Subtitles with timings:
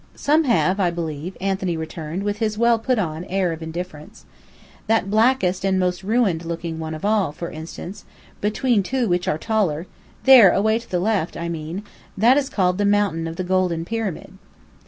[0.15, 4.25] "Some have, I believe," Anthony returned, with his well put on air of indifference.
[4.87, 8.03] "That blackest and most ruined looking one of all, for instance,
[8.41, 9.85] between two which are taller
[10.23, 11.83] there, away to the left, I mean
[12.17, 14.39] that is called the 'Mountain of the Golden Pyramid.'"